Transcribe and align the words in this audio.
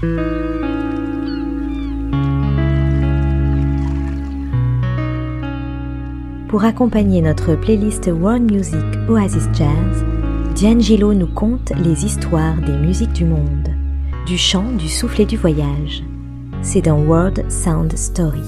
Pour 0.00 0.12
accompagner 6.62 7.20
notre 7.20 7.56
playlist 7.56 8.06
World 8.06 8.48
Music 8.48 8.78
Oasis 9.08 9.48
Jazz, 9.52 10.04
D'Angelo 10.60 11.14
nous 11.14 11.26
conte 11.26 11.72
les 11.82 12.04
histoires 12.04 12.58
des 12.58 12.76
musiques 12.76 13.12
du 13.12 13.24
monde, 13.24 13.70
du 14.24 14.38
chant, 14.38 14.70
du 14.70 14.88
souffle 14.88 15.22
et 15.22 15.26
du 15.26 15.36
voyage. 15.36 16.04
C'est 16.62 16.82
dans 16.82 17.00
World 17.00 17.50
Sound 17.50 17.98
Story. 17.98 18.38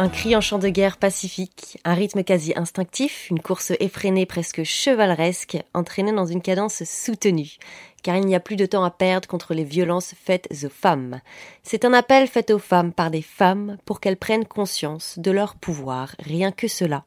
Un 0.00 0.08
cri 0.08 0.36
en 0.36 0.40
chant 0.40 0.60
de 0.60 0.68
guerre 0.68 0.96
pacifique, 0.96 1.76
un 1.84 1.94
rythme 1.94 2.22
quasi 2.22 2.52
instinctif, 2.54 3.28
une 3.30 3.40
course 3.40 3.72
effrénée 3.80 4.26
presque 4.26 4.62
chevaleresque, 4.62 5.58
entraînée 5.74 6.12
dans 6.12 6.24
une 6.24 6.40
cadence 6.40 6.84
soutenue, 6.84 7.56
car 8.04 8.14
il 8.14 8.24
n'y 8.24 8.36
a 8.36 8.40
plus 8.40 8.54
de 8.54 8.64
temps 8.64 8.84
à 8.84 8.92
perdre 8.92 9.26
contre 9.26 9.54
les 9.54 9.64
violences 9.64 10.14
faites 10.24 10.46
aux 10.52 10.68
femmes. 10.68 11.20
C'est 11.64 11.84
un 11.84 11.92
appel 11.92 12.28
fait 12.28 12.52
aux 12.52 12.60
femmes 12.60 12.92
par 12.92 13.10
des 13.10 13.22
femmes 13.22 13.76
pour 13.84 13.98
qu'elles 13.98 14.16
prennent 14.16 14.46
conscience 14.46 15.18
de 15.18 15.32
leur 15.32 15.56
pouvoir, 15.56 16.14
rien 16.20 16.52
que 16.52 16.68
cela. 16.68 17.02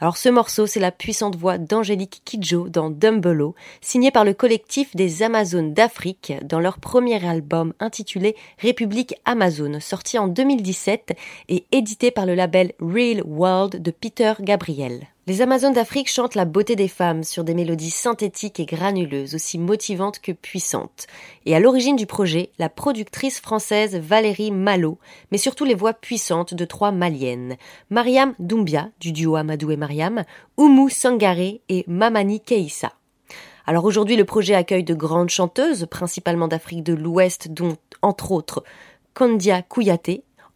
Alors 0.00 0.16
ce 0.16 0.30
morceau, 0.30 0.66
c'est 0.66 0.80
la 0.80 0.92
puissante 0.92 1.36
voix 1.36 1.58
d'Angélique 1.58 2.22
Kidjo 2.24 2.70
dans 2.70 2.88
Dumbolo, 2.88 3.54
signé 3.82 4.10
par 4.10 4.24
le 4.24 4.32
collectif 4.32 4.96
des 4.96 5.22
Amazones 5.22 5.74
d'Afrique 5.74 6.32
dans 6.42 6.58
leur 6.58 6.78
premier 6.78 7.22
album 7.26 7.74
intitulé 7.80 8.34
République 8.58 9.14
Amazone, 9.26 9.78
sorti 9.78 10.18
en 10.18 10.26
2017 10.26 11.12
et 11.50 11.66
édité 11.70 12.10
par 12.10 12.24
le 12.24 12.34
label 12.34 12.72
Real 12.80 13.22
World 13.26 13.82
de 13.82 13.90
Peter 13.90 14.32
Gabriel. 14.40 15.06
Les 15.26 15.42
Amazones 15.42 15.74
d'Afrique 15.74 16.08
chantent 16.08 16.34
la 16.34 16.46
beauté 16.46 16.76
des 16.76 16.88
femmes 16.88 17.24
sur 17.24 17.44
des 17.44 17.52
mélodies 17.54 17.90
synthétiques 17.90 18.58
et 18.58 18.64
granuleuses, 18.64 19.34
aussi 19.34 19.58
motivantes 19.58 20.18
que 20.18 20.32
puissantes. 20.32 21.06
Et 21.44 21.54
à 21.54 21.60
l'origine 21.60 21.94
du 21.94 22.06
projet, 22.06 22.50
la 22.58 22.70
productrice 22.70 23.38
française 23.38 23.96
Valérie 23.96 24.50
Malo, 24.50 24.98
mais 25.30 25.36
surtout 25.36 25.66
les 25.66 25.74
voix 25.74 25.92
puissantes 25.92 26.54
de 26.54 26.64
trois 26.64 26.90
maliennes. 26.90 27.58
Mariam 27.90 28.34
Doumbia, 28.38 28.88
du 28.98 29.12
duo 29.12 29.36
Amadou 29.36 29.70
et 29.70 29.76
Mariam, 29.76 30.24
Oumou 30.56 30.88
Sangaré 30.88 31.60
et 31.68 31.84
Mamani 31.86 32.40
Keïssa. 32.40 32.94
Alors 33.66 33.84
aujourd'hui, 33.84 34.16
le 34.16 34.24
projet 34.24 34.54
accueille 34.54 34.84
de 34.84 34.94
grandes 34.94 35.28
chanteuses, 35.28 35.86
principalement 35.90 36.48
d'Afrique 36.48 36.82
de 36.82 36.94
l'Ouest, 36.94 37.48
dont, 37.48 37.76
entre 38.00 38.32
autres, 38.32 38.64
Kondia 39.12 39.60
Kouyaté, 39.60 40.24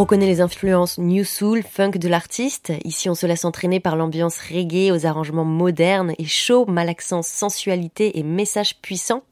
reconnaît 0.00 0.26
les 0.26 0.40
influences 0.40 0.96
new 0.96 1.24
soul, 1.24 1.62
funk 1.62 1.90
de 1.90 2.08
l'artiste. 2.08 2.72
Ici, 2.84 3.10
on 3.10 3.14
se 3.14 3.26
laisse 3.26 3.44
entraîner 3.44 3.80
par 3.80 3.96
l'ambiance 3.96 4.38
reggae 4.38 4.90
aux 4.92 5.04
arrangements 5.04 5.44
modernes 5.44 6.14
et 6.18 6.24
chauds, 6.24 6.64
malaxant 6.66 7.20
sensualité 7.22 8.18
et 8.18 8.22
message 8.22 8.80
puissant. 8.80 9.22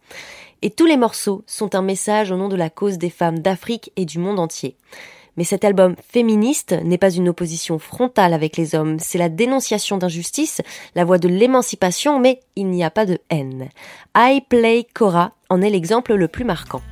Et 0.61 0.71
tous 0.71 0.85
les 0.85 0.99
morceaux 0.99 1.43
sont 1.47 1.75
un 1.75 1.81
message 1.81 2.33
au 2.33 2.37
nom 2.37 2.49
de 2.49 2.57
la 2.57 2.69
cause 2.69 2.99
des 2.99 3.09
femmes 3.09 3.39
d'Afrique 3.39 3.93
et 3.97 4.05
du 4.05 4.19
monde 4.19 4.39
entier. 4.39 4.77
Mais 5.39 5.45
cet 5.45 5.65
album 5.65 5.95
féministe 6.07 6.75
n'est 6.85 6.99
pas 6.99 7.13
une 7.13 7.31
opposition 7.31 7.79
frontale 7.79 8.35
avec 8.35 8.57
les 8.57 8.75
hommes, 8.75 8.99
c'est 8.99 9.19
la 9.19 9.29
dénonciation 9.31 9.97
d'injustice, 9.97 10.61
la 10.95 11.05
voix 11.05 11.19
de 11.19 11.29
l'émancipation, 11.29 12.19
mais 12.19 12.41
il 12.57 12.67
n'y 12.67 12.85
a 12.85 12.91
pas 12.91 13.07
de 13.07 13.19
haine. 13.31 13.71
I 14.17 14.43
Play 14.49 14.87
Cora 14.93 15.33
en 15.49 15.63
est 15.63 15.71
l'exemple 15.71 16.15
le 16.15 16.29
plus 16.29 16.45
marquant. 16.45 16.83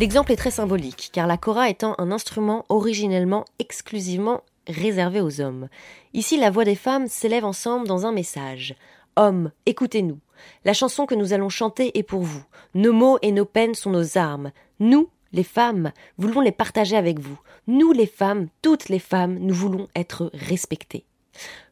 L'exemple 0.00 0.32
est 0.32 0.36
très 0.36 0.50
symbolique, 0.50 1.10
car 1.12 1.26
la 1.26 1.36
kora 1.36 1.68
étant 1.68 1.94
un 1.98 2.10
instrument 2.10 2.64
originellement 2.70 3.44
exclusivement 3.58 4.40
réservé 4.66 5.20
aux 5.20 5.42
hommes. 5.42 5.68
Ici, 6.14 6.38
la 6.38 6.48
voix 6.48 6.64
des 6.64 6.74
femmes 6.74 7.06
s'élève 7.06 7.44
ensemble 7.44 7.86
dans 7.86 8.06
un 8.06 8.10
message. 8.10 8.74
Hommes, 9.16 9.52
écoutez-nous. 9.66 10.18
La 10.64 10.72
chanson 10.72 11.04
que 11.04 11.14
nous 11.14 11.34
allons 11.34 11.50
chanter 11.50 11.98
est 11.98 12.02
pour 12.02 12.22
vous. 12.22 12.42
Nos 12.72 12.94
mots 12.94 13.18
et 13.20 13.30
nos 13.30 13.44
peines 13.44 13.74
sont 13.74 13.90
nos 13.90 14.16
armes. 14.16 14.52
Nous, 14.78 15.10
les 15.34 15.44
femmes, 15.44 15.92
voulons 16.16 16.40
les 16.40 16.50
partager 16.50 16.96
avec 16.96 17.18
vous. 17.18 17.38
Nous, 17.66 17.92
les 17.92 18.06
femmes, 18.06 18.48
toutes 18.62 18.88
les 18.88 19.00
femmes, 19.00 19.36
nous 19.38 19.54
voulons 19.54 19.86
être 19.94 20.30
respectées. 20.32 21.04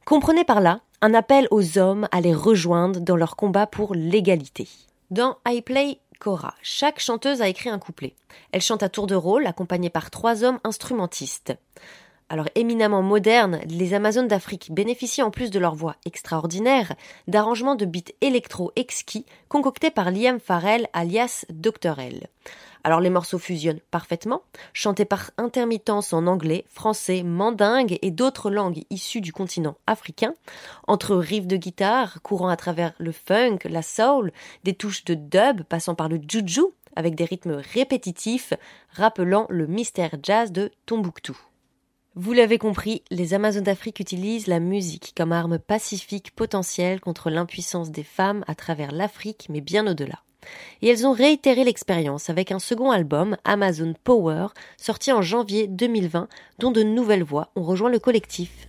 Comprenez 0.05 0.44
par 0.44 0.61
là 0.61 0.83
un 1.00 1.15
appel 1.15 1.49
aux 1.50 1.78
hommes 1.78 2.06
à 2.12 2.21
les 2.21 2.34
rejoindre 2.34 3.00
dans 3.00 3.17
leur 3.17 3.37
combat 3.37 3.67
pour 3.67 3.94
l'égalité. 3.94 4.69
Dans 5.11 5.38
I 5.49 5.62
Play 5.62 6.00
Cora. 6.19 6.55
Chaque 6.62 7.01
chanteuse 7.01 7.43
a 7.43 7.49
écrit 7.49 7.71
un 7.71 7.79
couplet. 7.79 8.15
Elle 8.53 8.61
chante 8.61 8.83
à 8.83 8.89
tour 8.89 9.06
de 9.06 9.15
rôle, 9.15 9.47
accompagnée 9.47 9.91
par 9.91 10.11
trois 10.11 10.45
hommes 10.45 10.59
instrumentistes. 10.65 11.55
Alors 12.31 12.49
éminemment 12.55 13.03
modernes, 13.03 13.61
les 13.67 13.95
Amazones 13.95 14.29
d'Afrique 14.29 14.71
bénéficient 14.71 15.23
en 15.23 15.31
plus 15.31 15.51
de 15.51 15.59
leur 15.59 15.75
voix 15.75 15.97
extraordinaire 16.05 16.95
d'arrangements 17.27 17.75
de 17.75 17.87
beats 17.87 18.12
électro 18.21 18.71
exquis 18.77 19.25
concoctés 19.49 19.91
par 19.91 20.11
Liam 20.11 20.39
Farrell 20.39 20.89
alias 20.93 21.47
Dr. 21.49 21.99
L. 21.99 22.27
Alors 22.84 23.00
les 23.00 23.11
morceaux 23.11 23.39
fusionnent 23.39 23.81
parfaitement, 23.91 24.43
chantés 24.72 25.05
par 25.05 25.31
intermittence 25.37 26.12
en 26.12 26.27
anglais, 26.27 26.65
français, 26.69 27.22
mandingue 27.22 27.99
et 28.03 28.11
d'autres 28.11 28.50
langues 28.50 28.85
issues 28.91 29.20
du 29.20 29.32
continent 29.32 29.76
africain, 29.87 30.35
entre 30.87 31.17
riffs 31.17 31.47
de 31.47 31.56
guitare 31.56 32.23
courant 32.23 32.49
à 32.49 32.56
travers 32.56 32.93
le 32.99 33.12
funk, 33.12 33.58
la 33.64 33.82
soul, 33.82 34.32
des 34.64 34.75
touches 34.75 35.05
de 35.05 35.14
dub 35.14 35.62
passant 35.64 35.94
par 35.94 36.08
le 36.08 36.20
juju 36.26 36.62
avec 36.97 37.14
des 37.14 37.25
rythmes 37.25 37.62
répétitifs 37.75 38.55
rappelant 38.91 39.47
le 39.50 39.67
mystère 39.67 40.17
jazz 40.23 40.50
de 40.50 40.73
Tombouctou. 40.87 41.38
Vous 42.17 42.32
l'avez 42.32 42.58
compris, 42.58 43.05
les 43.11 43.35
Amazones 43.35 43.62
d'Afrique 43.62 44.00
utilisent 44.00 44.49
la 44.49 44.58
musique 44.58 45.14
comme 45.17 45.31
arme 45.31 45.61
pacifique 45.61 46.35
potentielle 46.35 47.00
contre 47.00 47.31
l'impuissance 47.31 47.93
des 47.93 48.03
femmes 48.03 48.44
à 48.49 48.56
travers 48.56 48.91
l'Afrique, 48.91 49.47
mais 49.49 49.61
bien 49.61 49.87
au-delà. 49.87 50.25
Et 50.83 50.89
elles 50.89 51.06
ont 51.06 51.12
réitéré 51.12 51.65
l'expérience 51.65 52.31
avec 52.31 52.53
un 52.53 52.59
second 52.59 52.91
album, 52.91 53.37
Amazon 53.45 53.95
Power, 54.05 54.49
sorti 54.77 55.12
en 55.12 55.23
janvier 55.23 55.67
2020, 55.67 56.29
dont 56.59 56.71
de 56.71 56.83
nouvelles 56.83 57.25
voix 57.25 57.50
ont 57.56 57.62
rejoint 57.62 57.91
le 57.91 57.99
collectif. 57.99 58.68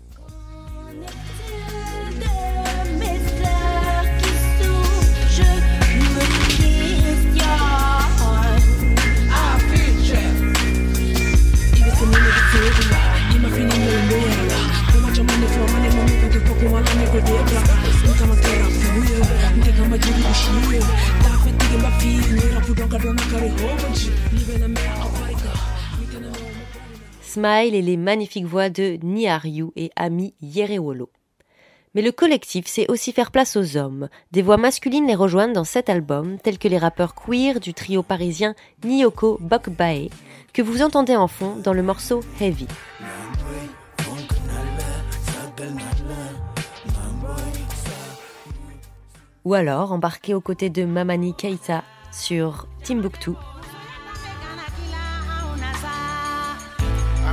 Smile 27.21 27.75
et 27.75 27.81
les 27.81 27.95
magnifiques 27.95 28.45
voix 28.45 28.69
de 28.69 28.97
Niharyu 29.03 29.67
et 29.75 29.91
Ami 29.95 30.33
Yerewolo. 30.41 31.09
Mais 31.95 32.01
le 32.01 32.11
collectif 32.11 32.67
sait 32.67 32.89
aussi 32.89 33.13
faire 33.13 33.31
place 33.31 33.55
aux 33.55 33.77
hommes. 33.77 34.09
Des 34.31 34.41
voix 34.41 34.57
masculines 34.57 35.07
les 35.07 35.15
rejoignent 35.15 35.53
dans 35.53 35.63
cet 35.63 35.89
album, 35.89 36.37
tels 36.39 36.57
que 36.57 36.67
les 36.67 36.77
rappeurs 36.77 37.15
queer 37.15 37.59
du 37.59 37.73
trio 37.73 38.03
parisien 38.03 38.55
Niyoko 38.83 39.37
Bokbae, 39.41 40.09
que 40.53 40.61
vous 40.61 40.81
entendez 40.81 41.15
en 41.15 41.27
fond 41.27 41.55
dans 41.55 41.73
le 41.73 41.83
morceau 41.83 42.21
Heavy. 42.41 42.67
Ou 49.45 49.53
alors 49.53 49.91
embarqué 49.91 50.33
aux 50.33 50.41
côtés 50.41 50.69
de 50.69 50.83
Mamani 50.83 51.33
Keita 51.35 51.83
sur 52.11 52.67
Timbuktu 52.83 53.31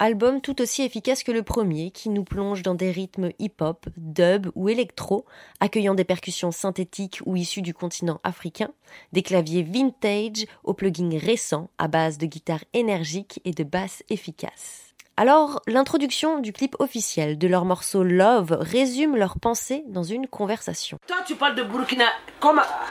Album 0.00 0.40
tout 0.40 0.62
aussi 0.62 0.82
efficace 0.82 1.24
que 1.24 1.32
le 1.32 1.42
premier, 1.42 1.90
qui 1.90 2.08
nous 2.08 2.22
plonge 2.22 2.62
dans 2.62 2.76
des 2.76 2.92
rythmes 2.92 3.30
hip-hop, 3.40 3.86
dub 3.96 4.46
ou 4.54 4.68
électro, 4.68 5.24
accueillant 5.58 5.96
des 5.96 6.04
percussions 6.04 6.52
synthétiques 6.52 7.20
ou 7.26 7.34
issues 7.34 7.62
du 7.62 7.74
continent 7.74 8.20
africain, 8.22 8.70
des 9.12 9.22
claviers 9.22 9.64
vintage 9.64 10.46
aux 10.62 10.74
plugins 10.74 11.18
récents 11.18 11.68
à 11.78 11.88
base 11.88 12.16
de 12.16 12.26
guitares 12.26 12.62
énergiques 12.74 13.40
et 13.44 13.50
de 13.50 13.64
basses 13.64 14.04
efficaces. 14.08 14.94
Alors, 15.16 15.62
l'introduction 15.66 16.38
du 16.38 16.52
clip 16.52 16.76
officiel 16.78 17.36
de 17.36 17.48
leur 17.48 17.64
morceau 17.64 18.04
Love 18.04 18.56
résume 18.60 19.16
leur 19.16 19.40
pensée 19.40 19.82
dans 19.88 20.04
une 20.04 20.28
conversation. 20.28 20.98
Toi, 21.08 21.16
tu 21.26 21.34
parles 21.34 21.56
de 21.56 21.64
Burkina. 21.64 22.06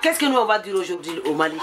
Qu'est-ce 0.01 0.19
que 0.19 0.25
nous 0.25 0.37
on 0.37 0.45
va 0.45 0.59
dire 0.59 0.75
aujourd'hui 0.75 1.13
au 1.25 1.33
Mali? 1.33 1.55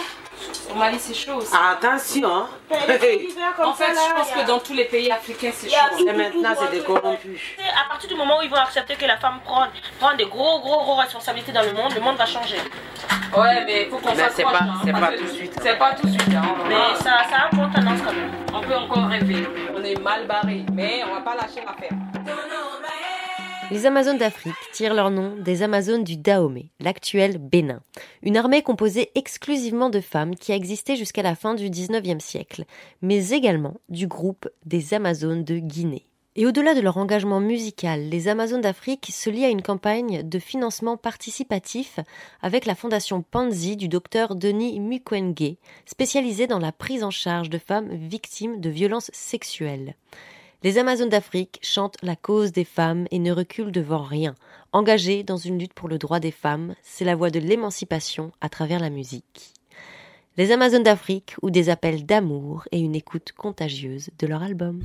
Au 0.71 0.75
Mali, 0.75 0.99
c'est 0.99 1.15
chaud 1.15 1.35
aussi. 1.37 1.53
Attention. 1.55 2.29
Hein. 2.29 2.49
en 2.71 3.73
fait, 3.75 3.93
je 3.93 4.15
pense 4.15 4.31
que 4.31 4.47
dans 4.47 4.59
tous 4.59 4.75
les 4.75 4.85
pays 4.85 5.11
africains, 5.11 5.51
c'est 5.55 5.69
chaud. 5.69 6.07
Et 6.07 6.13
maintenant, 6.13 6.55
c'est 6.59 6.71
des 6.71 6.85
corrompus. 6.85 7.41
À 7.59 7.89
partir 7.89 8.09
du 8.09 8.15
moment 8.17 8.39
où 8.39 8.43
ils 8.43 8.51
vont 8.51 8.57
accepter 8.57 8.95
que 8.95 9.07
la 9.07 9.17
femme 9.19 9.41
prend, 9.45 9.67
prend 10.01 10.15
des 10.17 10.27
gros, 10.27 10.61
gros, 10.61 10.83
gros 10.83 10.97
responsabilités 10.97 11.53
dans 11.53 11.63
le 11.63 11.73
monde, 11.73 11.95
le 11.95 12.01
monde 12.01 12.17
va 12.17 12.27
changer. 12.27 12.59
Ouais, 13.37 13.65
mais 13.65 13.83
il 13.85 13.91
faut 13.91 13.99
qu'on 13.99 14.15
Mais 14.15 14.23
fasse 14.23 14.35
c'est 14.37 14.43
pas, 14.45 14.61
c'est 14.85 14.93
pas 14.93 15.13
tout 15.13 15.25
de 15.25 15.29
suite. 15.29 15.53
C'est 15.61 15.79
pas 15.79 15.93
tout 15.95 16.07
de 16.07 16.13
suite. 16.13 16.35
Hein. 16.35 16.55
Mais 16.69 16.95
ça, 16.97 17.23
ça 17.29 17.37
a 17.37 17.47
un 17.47 17.57
bon 17.57 17.71
tendance 17.73 18.01
quand 18.05 18.13
même. 18.13 18.31
On 18.55 18.61
peut 18.61 18.77
encore 18.77 19.09
rêver. 19.09 19.47
On 19.77 19.83
est 19.83 20.01
mal 20.01 20.27
barré, 20.27 20.65
mais 20.73 21.03
on 21.09 21.15
va 21.15 21.21
pas 21.21 21.35
lâcher 21.35 21.65
l'affaire. 21.67 21.91
Les 23.75 23.87
Amazones 23.87 24.19
d'Afrique 24.19 24.55
tirent 24.73 24.95
leur 24.95 25.11
nom 25.11 25.35
des 25.37 25.65
Amazones 25.65 26.05
du 26.05 26.17
Dahomey, 26.17 26.71
l'actuel 26.79 27.39
Bénin, 27.39 27.83
une 28.23 28.37
armée 28.37 28.63
composée 28.63 29.11
exclusivement 29.17 29.91
de 29.91 29.99
femmes 29.99 30.37
qui 30.37 30.53
a 30.53 30.55
existé 30.55 30.95
jusqu'à 30.95 31.23
la 31.23 31.35
fin 31.35 31.55
du 31.55 31.69
XIXe 31.71 32.23
siècle, 32.25 32.67
mais 33.03 33.31
également 33.31 33.75
du 33.89 34.07
groupe 34.07 34.49
des 34.65 34.95
Amazones 34.95 35.43
de 35.43 35.59
Guinée. 35.59 36.07
Et 36.37 36.47
au-delà 36.47 36.75
de 36.75 36.81
leur 36.81 36.99
engagement 36.99 37.41
musical, 37.41 38.09
les 38.09 38.29
Amazones 38.29 38.61
d'Afrique 38.61 39.09
se 39.13 39.29
lient 39.29 39.45
à 39.45 39.51
une 39.51 39.63
campagne 39.63 40.23
de 40.23 40.39
financement 40.39 40.97
participatif 40.97 41.99
avec 42.43 42.67
la 42.67 42.77
fondation 42.77 43.23
Panzi 43.23 43.77
du 43.77 43.89
docteur 43.89 44.37
Denis 44.37 44.79
Mukwege, 44.79 45.57
spécialisée 45.85 46.47
dans 46.47 46.61
la 46.61 46.71
prise 46.71 47.03
en 47.03 47.11
charge 47.11 47.51
de 47.51 47.59
femmes 47.59 47.93
victimes 47.93 48.61
de 48.61 48.71
violences 48.71 49.11
sexuelles. 49.13 49.97
Les 50.65 50.79
Amazones 50.79 51.11
d'Afrique 51.11 51.59
chantent 51.61 51.99
la 52.03 52.17
cause 52.17 52.51
des 52.51 52.65
femmes 52.65 53.05
et 53.11 53.19
ne 53.19 53.33
reculent 53.33 53.71
devant 53.71 54.03
rien. 54.03 54.35
Engagées 54.73 55.23
dans 55.23 55.37
une 55.37 55.59
lutte 55.59 55.75
pour 55.75 55.91
le 55.91 55.99
droit 55.99 56.21
des 56.21 56.31
femmes, 56.31 56.75
c'est 56.83 57.05
la 57.05 57.15
voie 57.15 57.29
de 57.29 57.39
l'émancipation 57.39 58.33
à 58.41 58.49
travers 58.49 58.81
la 58.81 58.89
musique. 58.89 59.53
Les 60.39 60.53
Amazones 60.53 60.83
d'Afrique 60.83 61.37
ou 61.43 61.51
des 61.51 61.69
appels 61.69 62.07
d'amour 62.07 62.65
et 62.73 62.81
une 62.81 62.95
écoute 62.95 63.33
contagieuse 63.37 64.09
de 64.19 64.27
leur 64.27 64.43
album. 64.43 64.81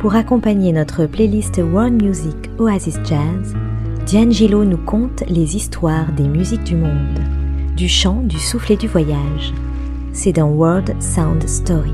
Pour 0.00 0.16
accompagner 0.16 0.72
notre 0.72 1.06
playlist 1.06 1.58
World 1.58 2.02
Music 2.02 2.50
Oasis 2.58 2.98
Jazz, 3.04 3.54
D'Angelo 4.12 4.64
nous 4.64 4.84
conte 4.84 5.22
les 5.28 5.54
histoires 5.54 6.10
des 6.14 6.26
musiques 6.26 6.64
du 6.64 6.74
monde, 6.74 7.20
du 7.76 7.88
chant, 7.88 8.22
du 8.22 8.40
souffle 8.40 8.72
et 8.72 8.76
du 8.76 8.88
voyage. 8.88 9.52
C'est 10.20 10.32
dans 10.32 10.48
World 10.48 11.00
Sound 11.00 11.48
Story. 11.48 11.92